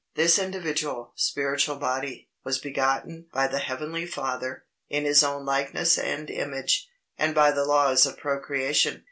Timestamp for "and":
5.95-6.27, 7.19-7.35